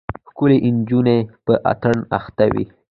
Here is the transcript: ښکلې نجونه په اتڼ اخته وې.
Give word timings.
ښکلې 0.29 0.57
نجونه 0.77 1.15
په 1.45 1.53
اتڼ 1.71 1.95
اخته 2.17 2.45
وې. 2.53 2.63